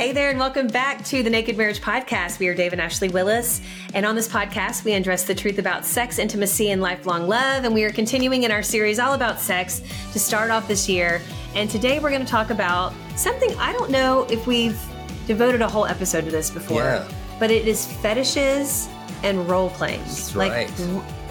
[0.00, 2.38] Hey there, and welcome back to the Naked Marriage Podcast.
[2.38, 3.60] We are Dave and Ashley Willis,
[3.92, 7.64] and on this podcast, we address the truth about sex, intimacy, and lifelong love.
[7.64, 9.82] And we are continuing in our series all about sex
[10.14, 11.20] to start off this year.
[11.54, 14.80] And today, we're going to talk about something I don't know if we've
[15.26, 17.06] devoted a whole episode to this before, Yeah.
[17.38, 18.88] but it is fetishes
[19.22, 20.00] and role playing.
[20.00, 20.72] That's like, right.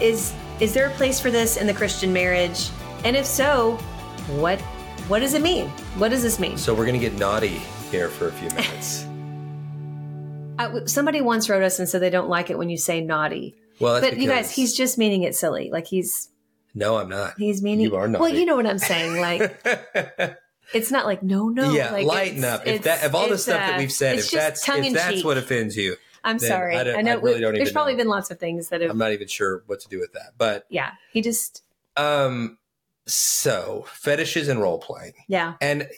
[0.00, 2.70] is is there a place for this in the Christian marriage?
[3.04, 3.72] And if so,
[4.36, 4.60] what
[5.08, 5.66] what does it mean?
[5.98, 6.56] What does this mean?
[6.56, 7.60] So we're gonna get naughty
[7.90, 9.06] here for a few minutes.
[10.58, 13.54] I, somebody once wrote us and said they don't like it when you say naughty.
[13.80, 15.70] Well, but you guys, he's just meaning it silly.
[15.70, 16.28] Like he's
[16.74, 17.34] no, I'm not.
[17.38, 17.86] he's meaning.
[17.86, 18.20] You are not.
[18.20, 19.20] Well, you know what I'm saying.
[19.20, 19.58] Like
[20.74, 21.72] it's not like no, no.
[21.72, 22.66] yeah, like, lighten up.
[22.66, 25.24] If that, if all the stuff that uh, we've said, if that's if that's cheek.
[25.24, 26.76] what offends you, I'm sorry.
[26.76, 27.98] I I, know I really don't there's even probably know.
[27.98, 28.90] been lots of things that have.
[28.90, 30.32] I'm not even sure what to do with that.
[30.36, 31.62] But yeah, he just
[31.96, 32.58] um,
[33.06, 35.54] so fetishes and role playing, yeah.
[35.60, 35.88] and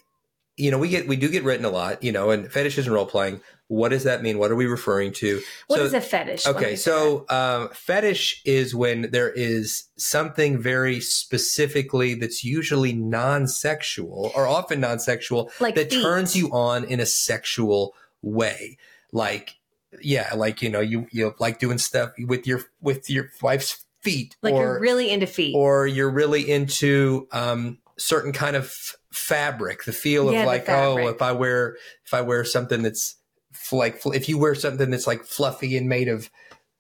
[0.63, 2.95] you know we get we do get written a lot, you know, and fetishes and
[2.95, 3.41] role playing.
[3.69, 4.37] What does that mean?
[4.39, 5.41] What are we referring to?
[5.67, 6.47] What So- is a fetish?
[6.47, 14.47] Okay, so um, fetish is when there is something very specifically that's usually non-sexual or
[14.47, 16.03] often non-sexual Like that feet.
[16.03, 18.77] turns you on in a sexual way.
[19.13, 19.57] Like,
[20.01, 24.37] yeah, like you know, you you like doing stuff with your with your wife's feet,
[24.43, 25.55] like or you're really into feet.
[25.57, 30.99] or you're really into um, certain kind of fabric, the feel of Yeah, like, oh,
[31.09, 33.17] if I wear if I wear something that's
[33.55, 36.31] f- like if you wear something that's like fluffy and made of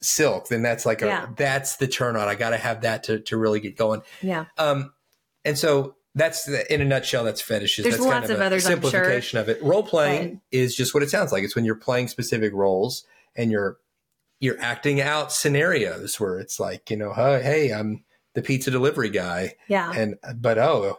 [0.00, 1.26] silk, then that's like a Yeah.
[1.36, 2.28] that's the turn on.
[2.28, 4.02] I got to have that to to really get going.
[4.20, 4.92] yeah, Um,
[5.44, 7.24] and so that's the, in a nutshell.
[7.24, 7.84] That's fetishes.
[7.84, 8.90] There's that's lots of a others, I'm sure.
[8.90, 9.62] simplification of it.
[9.62, 10.38] Role playing Right.
[10.50, 11.42] is just what it sounds like.
[11.44, 13.06] It's when you're playing specific roles
[13.36, 13.78] and you're
[14.40, 18.04] you're acting out scenarios where it's like you know, hey, hey I'm
[18.34, 20.98] the pizza delivery guy, yeah, and but oh.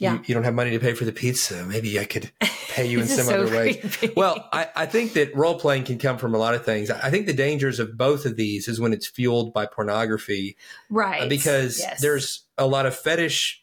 [0.00, 0.14] Yeah.
[0.14, 1.64] You, you don't have money to pay for the pizza.
[1.64, 2.32] Maybe I could
[2.68, 3.74] pay you in some so other way.
[3.74, 4.12] creepy.
[4.16, 6.90] Well, I, I think that role playing can come from a lot of things.
[6.90, 10.56] I think the dangers of both of these is when it's fueled by pornography
[10.88, 12.00] right uh, because Yes.
[12.00, 13.62] there's a lot of fetish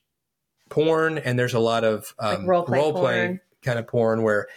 [0.70, 3.40] porn and there's a lot of um, Like role play porn.
[3.64, 4.48] kind of porn where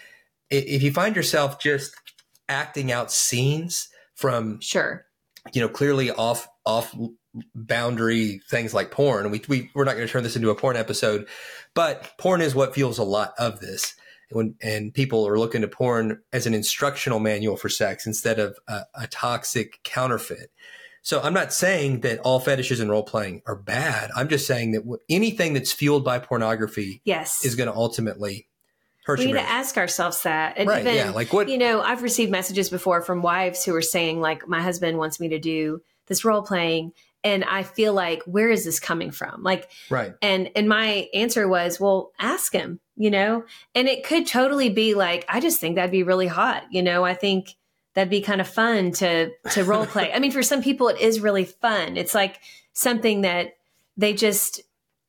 [0.50, 1.94] if you find yourself just
[2.48, 5.06] acting out scenes from sure.
[5.54, 6.94] you know clearly off off
[7.54, 10.76] boundary things like porn we, we we're not going to turn this into a porn
[10.76, 11.28] episode
[11.74, 13.94] but porn is what fuels a lot of this
[14.30, 18.58] when and people are looking to porn as an instructional manual for sex instead of
[18.66, 20.50] a, a toxic counterfeit
[21.02, 24.72] so i'm not saying that all fetishes and role playing are bad i'm just saying
[24.72, 28.48] that anything that's fueled by pornography Yes, is going to ultimately
[29.04, 30.54] hurt we need to ask ourselves that.
[30.56, 33.74] And right even, yeah like what you know, I've received messages before from wives who
[33.74, 36.92] are saying, like, my husband wants me to do this role playing.
[37.22, 39.42] And I feel like, where is this coming from?
[39.42, 43.44] Like, right and and my answer was, well, ask him, you know?
[43.74, 47.04] And it could totally be like, I just think that'd be really hot, you know?
[47.04, 47.56] I think
[47.94, 50.12] that'd be kind of fun to to role play.
[50.14, 51.96] I mean, for some people it is really fun.
[51.96, 52.40] It's like
[52.72, 53.54] something that
[53.96, 54.60] they just,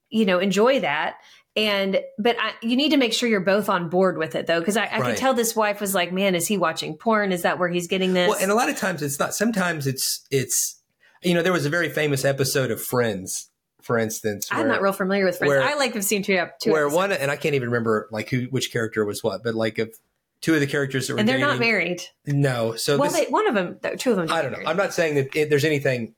[0.10, 1.18] you know, enjoy that.
[1.56, 4.60] And but I, you need to make sure you're both on board with it though,
[4.60, 7.34] because I, I could tell this wife was like, "Man, is he watching porn?
[7.34, 9.34] Is that where he's getting this?" Well, and a lot of times it's not.
[9.34, 10.81] Sometimes it's it's.
[11.22, 13.50] You know, there was a very famous episode of Friends,
[13.82, 14.48] for instance.
[14.52, 15.50] I'm not real familiar with Friends.
[15.50, 16.96] where- I like have seen two, up two where episodes.
[16.98, 19.98] one and I can't even remember like who which character was what, but like if
[20.42, 22.02] two of the characters that were and they're dating, not married.
[22.26, 24.32] No, so Well, this, they, one of them, two of them.
[24.32, 24.64] I don't know.
[24.66, 26.16] I'm not saying that it, there's anything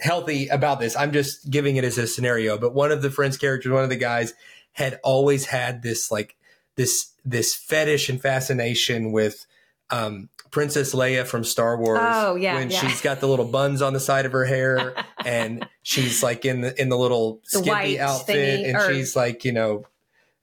[0.00, 0.96] healthy about this.
[0.96, 2.56] I'm just giving it as a scenario.
[2.58, 4.34] But one of the Friends characters, one of the guys,
[4.72, 6.36] had always had this like
[6.76, 9.46] this this fetish and fascination with
[9.90, 11.98] um, Princess Leia from Star Wars.
[12.00, 12.78] Oh, yeah, when yeah.
[12.80, 14.94] she's got the little buns on the side of her hair,
[15.26, 19.16] and she's like in the in the little The skimpy outfit, thingy, and or- she's
[19.16, 19.84] like you know,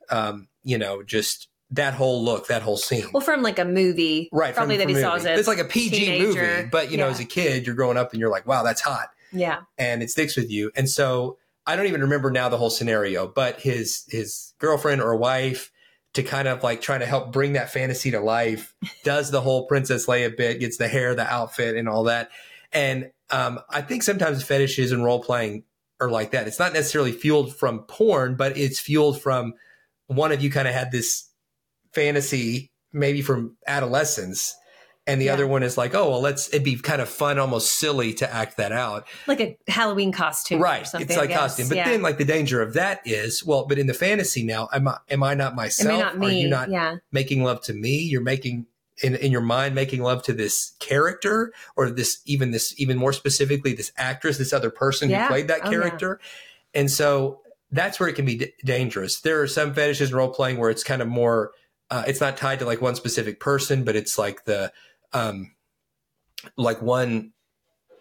[0.09, 3.05] um, you know, just that whole look, that whole scene.
[3.13, 5.29] Well, from like a movie, right, Probably from, that he from saw movie.
[5.29, 6.25] as a It's like a PG teenager.
[6.57, 7.11] movie, but you know, Yeah.
[7.11, 10.11] as a kid, you're growing up and you're like, wow, that's hot Yeah, and it
[10.11, 10.71] sticks with you.
[10.75, 15.15] And so I don't even remember now the whole scenario, but his his girlfriend or
[15.15, 15.71] wife
[16.13, 19.65] to kind of like trying to help bring that fantasy to life does the whole
[19.67, 22.29] Princess Leia bit, gets the hair, the outfit, and all that.
[22.71, 25.63] And um, I think sometimes fetishes and role playing
[25.99, 26.47] are like that.
[26.47, 29.53] It's not necessarily fueled from porn, but it's fueled from
[30.07, 31.29] one of you kind of had this
[31.93, 34.55] fantasy maybe from adolescence.
[35.11, 35.33] And the Yeah.
[35.33, 38.33] other one is like, oh, well, let's, it'd be kind of fun, almost silly to
[38.33, 39.05] act that out.
[39.27, 41.67] Like a Halloween costume, right Or something, it's like costume.
[41.67, 41.89] But yeah.
[41.89, 44.97] then like the danger of that is well but in the fantasy now am i
[45.09, 46.15] am i not myself?
[46.15, 47.97] May not are you not yeah, making love to me?
[47.99, 48.67] You're making
[49.03, 53.11] in, in your mind making love to this character or this even this even more
[53.13, 55.23] specifically this actress this other person Yeah.
[55.23, 55.77] who played that Oh, yeah.
[55.79, 56.19] character?
[56.73, 57.41] And so
[57.71, 59.21] that's where it can be d- dangerous.
[59.21, 61.51] There are some fetishes in role playing where it's kind of more
[61.89, 64.71] uh, it's not tied to like one specific person but it's like the
[65.13, 65.51] um
[66.57, 67.33] like one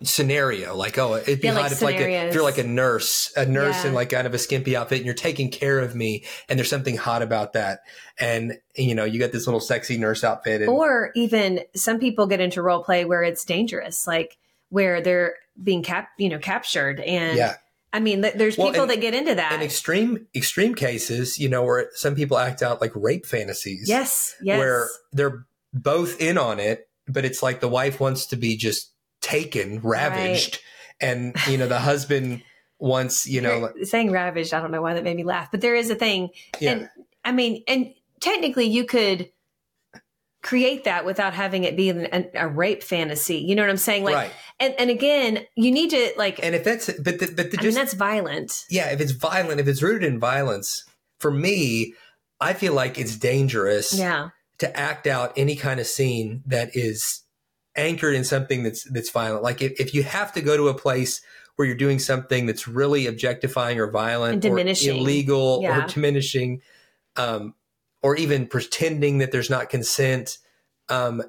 [0.02, 2.64] scenario like oh it'd be Yeah, like hot if like a, if you're like a
[2.64, 3.88] nurse a nurse Yeah.
[3.90, 6.70] in like kind of a skimpy outfit and you're taking care of me and there's
[6.70, 7.80] something hot about that
[8.18, 12.26] and you know you got this little sexy nurse outfit and or even some people
[12.26, 14.38] get into role play where it's dangerous, like
[14.70, 17.00] where they're being cap, you know, captured.
[17.00, 17.56] And yeah
[17.92, 19.52] I mean, th- there's Well, people and- that get into that.
[19.52, 24.34] in extreme extreme cases you know where some people act out like rape fantasies yes,
[24.40, 28.56] yes, where they're both in on it but it's like the wife wants to be
[28.56, 30.60] just taken ravaged
[31.00, 32.42] and you know the husband
[32.78, 34.54] wants you know You're saying ravaged.
[34.54, 36.30] I don't know why that made me laugh, but there is a thing.
[36.60, 36.88] yeah And
[37.24, 39.30] I mean, and technically, you could
[40.42, 43.36] create that without having it be an, an, a rape fantasy.
[43.36, 44.04] You know what I'm saying?
[44.04, 46.38] Like, right and, and again, you need to like.
[46.42, 48.64] and if that's but the, but the I mean, that's violent.
[48.70, 50.84] yeah if it's violent if it's rooted in violence
[51.18, 51.94] for me
[52.40, 54.30] i feel like it's dangerous Yeah,
[54.60, 57.22] to act out any kind of scene that is
[57.76, 59.42] anchored in something that's that's violent.
[59.42, 61.20] Like if, if you have to go to a place
[61.56, 64.96] where you're doing something that's really objectifying or violent diminishing.
[64.96, 65.84] or illegal Yeah.
[65.84, 66.62] or diminishing
[67.16, 67.54] um,
[68.02, 70.38] or even pretending that there's not consent
[70.88, 71.22] um,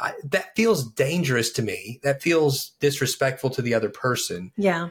[0.00, 2.00] I, that feels dangerous to me.
[2.02, 4.52] That feels disrespectful to the other person.
[4.56, 4.88] Yeah,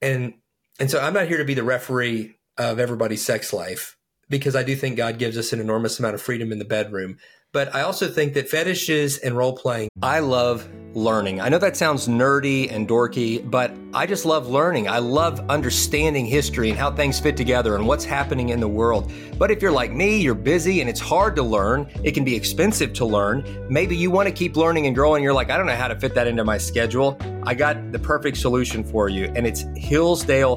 [0.00, 0.34] and
[0.78, 3.96] and so I'm not here to be the referee of everybody's sex life
[4.28, 7.18] because I do think God gives us an enormous amount of freedom in the bedroom.
[7.54, 11.40] But I also think that fetishes and role playing, I love learning.
[11.40, 14.88] I know that sounds nerdy and dorky, but I just love learning.
[14.88, 19.12] I love understanding history and how things fit together and what's happening in the world.
[19.38, 22.34] But if you're like me, you're busy and it's hard to learn, it can be
[22.34, 23.44] expensive to learn.
[23.70, 25.22] Maybe you want to keep learning and growing.
[25.22, 27.16] You're like, I don't know how to fit that into my schedule.
[27.44, 30.56] I got the perfect solution for you, and it's Hillsdale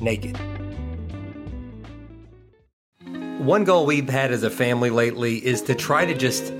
[0.00, 0.38] naked.
[3.38, 6.52] One goal we've had as a family lately is to try to just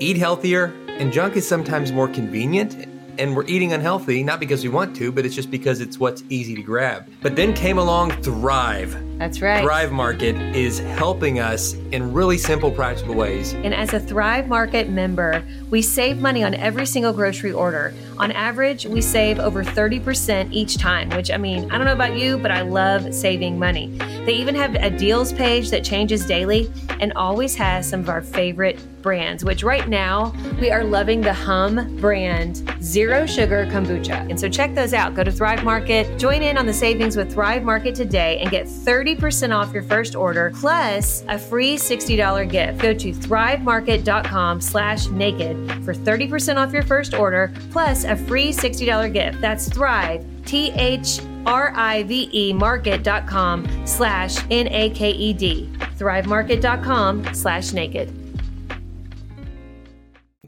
[0.00, 2.87] eat healthier, and junk is sometimes more convenient.
[3.18, 6.22] And we're eating unhealthy, not because we want to, but it's just because it's what's
[6.28, 7.10] easy to grab.
[7.20, 8.96] But then came along Thrive.
[9.18, 9.60] that's right.
[9.60, 13.54] Thrive Market is helping us in really simple, practical ways.
[13.54, 17.92] And as a Thrive Market member, we save money on every single grocery order.
[18.18, 22.16] On average, we save over 30% each time, which I mean, I don't know about
[22.16, 23.98] you, but I love saving money.
[24.26, 26.70] They even have a deals page that changes daily
[27.00, 31.32] and always has some of our favorite brands, which right now we are loving the
[31.32, 34.28] Humm brand Zero Sugar Kombucha.
[34.28, 35.14] And so check those out.
[35.14, 38.66] Go to Thrive Market, join in on the savings with Thrive Market today and get
[38.66, 42.82] 30% off your first order plus a free $60 gift.
[42.82, 49.10] Go to thrivemarket.com slash naked for 30% off your first order plus a free $60
[49.10, 49.40] gift.
[49.40, 55.70] That's Thrive, T H R-I-V-E market.com slash N-A-K-E-D.
[55.96, 58.17] Thrivemarket.com slash naked.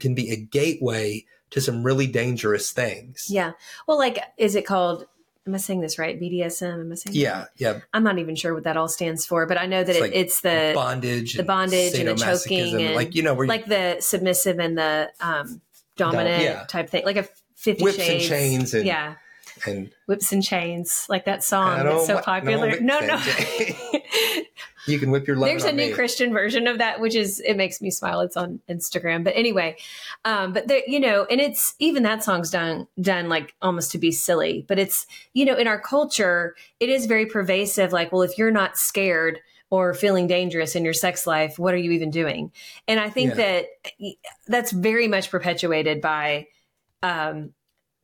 [0.01, 3.27] Can be a gateway to some really dangerous things.
[3.29, 3.51] Yeah.
[3.87, 5.05] Well, like, is it called
[5.47, 6.19] am I saying this right?
[6.19, 6.81] BDSM?
[6.81, 7.15] Am I saying?
[7.15, 7.79] Yeah, yeah.
[7.93, 10.01] I'm not even sure what that all stands for, but I know that it's, it,
[10.01, 13.97] like it's the bondage, the bondage, and the choking, and like you know, like the
[13.99, 15.61] submissive and the um,
[15.97, 16.63] dominant yeah.
[16.67, 18.09] type thing, like a Fifty Whips Shades.
[18.09, 19.15] and chains, and, yeah,
[19.67, 22.79] and whips and chains, like that song that's so popular.
[22.79, 23.21] No, no.
[24.87, 25.47] you can whip your love.
[25.47, 25.93] There's a new me.
[25.93, 28.21] Christian version of that, which is it makes me smile.
[28.21, 29.77] It's on Instagram, but anyway,
[30.25, 33.97] um, but there, you know, and it's even that song's done done like almost to
[33.97, 37.91] be silly, but it's you know in our culture it is very pervasive.
[37.91, 39.39] Like, well, if you're not scared
[39.69, 42.51] or feeling dangerous in your sex life, what are you even doing?
[42.87, 43.63] And I think yeah.
[43.99, 44.13] that
[44.47, 46.47] that's very much perpetuated by
[47.03, 47.53] um,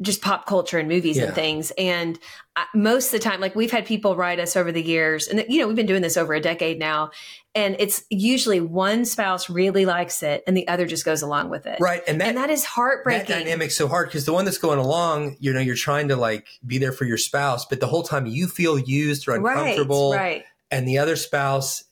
[0.02, 1.26] just pop culture and movies yeah.
[1.26, 1.72] and things.
[1.78, 2.20] And
[2.56, 5.44] I, most of the time, like we've had people write us over the years, and
[5.50, 7.12] you know, we've been doing this over a decade now.
[7.56, 11.66] And it's usually one spouse really likes it and the other just goes along with
[11.66, 11.80] it.
[11.80, 12.04] Right.
[12.08, 13.26] And that, and that is heartbreaking.
[13.28, 16.16] That dynamic's so hard because the one that's going along, you know, you're trying to
[16.16, 20.12] like be there for your spouse, but the whole time you feel used or uncomfortable.
[20.12, 20.20] Right.
[20.20, 20.46] right.
[20.70, 21.84] And the other spouse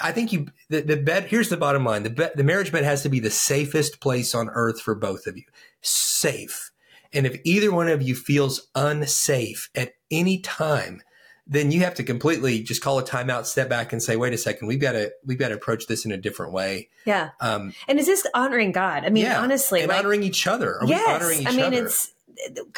[0.00, 1.24] I think you the, the bed.
[1.24, 4.34] Here's the bottom line: the bed, the marriage bed has to be the safest place
[4.34, 5.44] on earth for both of you.
[5.82, 6.71] Safe,
[7.12, 11.02] and if either one of you feels unsafe at any time,
[11.46, 14.38] then you have to completely just call a timeout, step back, and say, "Wait a
[14.38, 17.30] second, we've got to we've got to approach this in a different way." Yeah.
[17.40, 19.04] Um, and is this honoring God?
[19.04, 20.78] I mean, yeah, honestly, and like, honoring each other.
[20.80, 21.84] Are yes, honoring each I mean, other?
[21.84, 22.12] it's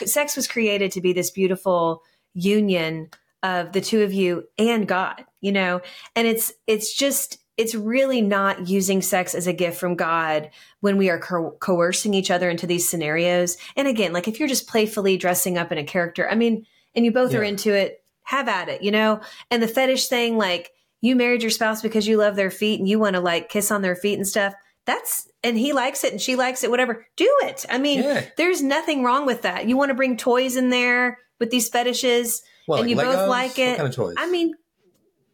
[0.06, 3.10] sex was created to be this beautiful union
[3.42, 5.24] of the two of you and God.
[5.40, 5.80] You know,
[6.16, 10.96] and it's it's just it's really not using sex as a gift from God when
[10.96, 13.56] we are co- coercing each other into these scenarios.
[13.76, 17.04] And again, like if you're just playfully dressing up in a character, I mean, and
[17.04, 17.38] you both yeah.
[17.38, 19.20] are into it, have at it, you know?
[19.50, 22.88] And the fetish thing, like you married your spouse because you love their feet and
[22.88, 24.54] you want to like kiss on their feet and stuff.
[24.86, 27.06] That's, and he likes it and she likes it, whatever.
[27.16, 27.64] Do it.
[27.70, 28.24] I mean, yeah.
[28.36, 29.68] there's nothing wrong with that.
[29.68, 33.14] You want to bring toys in there with these fetishes well, and like you Legos?
[33.14, 33.78] both like it.
[33.78, 34.54] Kind of I mean,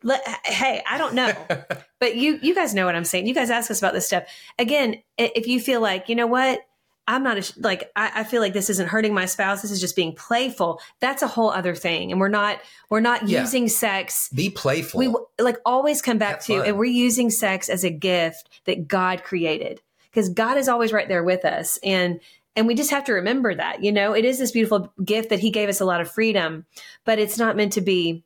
[0.03, 1.33] let, hey, I don't know,
[1.99, 3.27] but you you guys know what I'm saying.
[3.27, 4.25] You guys ask us about this stuff
[4.59, 5.03] again.
[5.19, 6.61] If you feel like you know what,
[7.11, 9.63] I'm not a, like I, I, feel like this isn't hurting my spouse.
[9.63, 10.81] This is just being playful.
[11.01, 13.41] That's a whole other thing, and we're not we're not yeah.
[13.41, 14.29] using sex.
[14.33, 14.99] Be playful.
[14.99, 16.67] We like always come back Have to, fun.
[16.69, 21.09] and we're using sex as a gift that God created because God is always right
[21.09, 22.21] there with us, and
[22.55, 23.83] and we just have to remember that.
[23.83, 26.65] You know, it is this beautiful gift that He gave us a lot of freedom,
[27.05, 28.23] but it's not meant to be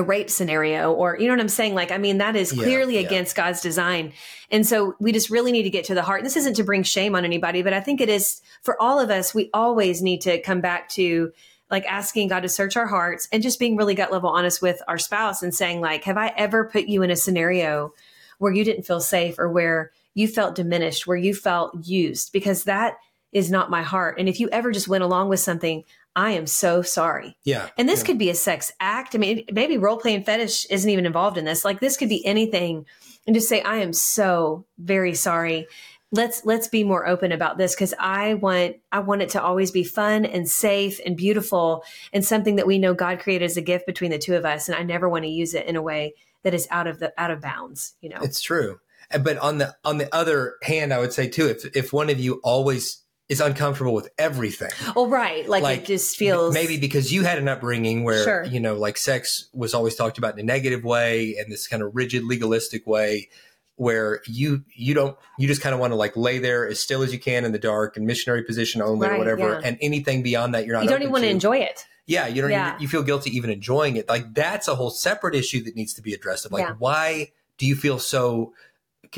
[0.00, 1.74] a rape scenario or you know what i'm saying?
[1.74, 3.06] Like i mean that is clearly yeah, yeah.
[3.06, 4.12] against god's design.
[4.52, 6.20] And so we just really need to get to the heart.
[6.20, 8.98] And this isn't to bring shame on anybody but i think it is for all
[8.98, 11.32] of us we always need to come back to
[11.70, 14.82] like asking god to search our hearts and just being really gut level honest with
[14.88, 17.92] our spouse and saying like have i ever put you in a scenario
[18.38, 22.32] where you didn't feel safe or where you felt diminished where you felt used?
[22.32, 22.98] Because that
[23.32, 24.18] is not my heart.
[24.18, 25.84] And if you ever just went along with something
[26.16, 27.36] I am so sorry.
[27.44, 27.68] Yeah.
[27.78, 28.06] And this yeah.
[28.06, 29.14] could be a sex act.
[29.14, 31.64] I mean, maybe role playing fetish isn't even involved in this.
[31.64, 32.86] Like this could be anything
[33.26, 35.66] and just say, I am so very sorry.
[36.12, 39.70] Let's let's be more open about this because I want I want it to always
[39.70, 43.62] be fun and safe and beautiful and something that we know God created as a
[43.62, 44.68] gift between the two of us.
[44.68, 47.12] And I never want to use it in a way that is out of the
[47.16, 48.18] out of bounds, you know.
[48.22, 48.80] It's true.
[49.22, 52.18] But on the on the other hand, I would say too, if if one of
[52.18, 54.72] you always is uncomfortable with everything.
[54.96, 55.48] Oh, right.
[55.48, 58.44] Like, like, it just feels maybe because you had an upbringing where sure.
[58.44, 61.80] you know, like sex was always talked about in a negative way and this kind
[61.80, 63.28] of rigid legalistic way
[63.76, 67.02] where you you don't you just kind of want to like lay there as still
[67.02, 69.60] as you can in the dark and missionary position only right, or whatever yeah.
[69.64, 72.42] and anything beyond that you're not you don't even want to enjoy it yeah you
[72.42, 72.76] don't yeah.
[72.78, 76.02] you feel guilty even enjoying it like that's a whole separate issue that needs to
[76.02, 76.74] be addressed of like yeah.
[76.78, 78.52] why do you feel so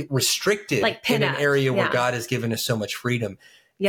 [0.08, 3.38] restricted like in an area where god has given us so much freedom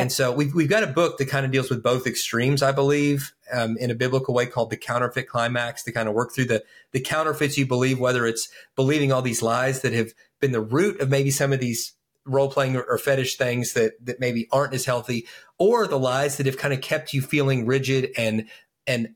[0.02, 2.72] and so we've, we've got a book that kind of deals with both extremes, I
[2.72, 6.46] believe, um, in a biblical way called the counterfeit climax to kind of work through
[6.46, 10.62] the, the counterfeits you believe, whether it's believing all these lies that have been the
[10.62, 11.94] root of maybe some of these
[12.26, 16.38] role playing or, or fetish things that, that maybe aren't as healthy, or the lies
[16.38, 18.48] that have kind of kept you feeling rigid and,
[18.88, 19.16] and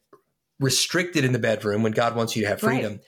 [0.60, 2.94] restricted in the bedroom when God wants you to have freedom.
[2.94, 3.02] Right.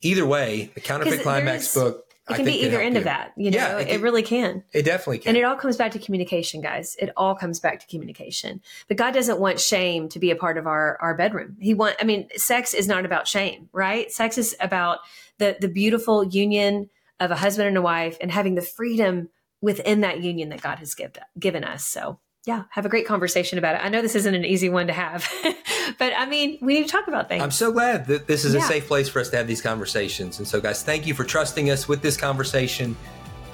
[0.00, 3.00] Either way, the counterfeit climax book it can be either end you.
[3.00, 3.32] of that.
[3.36, 4.64] You know, yeah, it, it, really can.
[4.72, 5.30] It definitely can.
[5.30, 6.96] And it all comes back to communication, guys.
[6.98, 8.60] It all comes back to communication.
[8.88, 11.56] But God doesn't want shame to be a part of our our bedroom.
[11.60, 11.96] He want.
[12.00, 14.10] I mean, sex is not about shame, right?
[14.10, 15.00] Sex is about
[15.38, 19.28] the the beautiful union of a husband and a wife and having the freedom
[19.60, 21.84] within that union that God has given given us.
[21.84, 23.84] So yeah, have a great conversation about it.
[23.84, 25.28] I know this isn't an easy one to have,
[25.98, 27.42] but I mean, we need to talk about things.
[27.42, 28.60] I'm so glad that this is yeah.
[28.60, 30.38] a safe place for us to have these conversations.
[30.38, 32.96] And so, guys, thank you for trusting us with this conversation.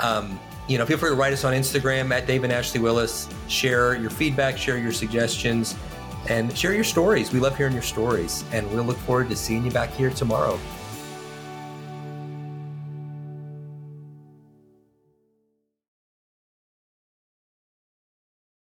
[0.00, 0.38] Um,
[0.68, 3.28] you know, feel free to write us on Instagram at Dave and Ashley Willis.
[3.48, 5.76] Share your feedback, share your suggestions,
[6.28, 7.32] and share your stories.
[7.32, 10.58] We love hearing your stories, and we'll look forward to seeing you back here tomorrow.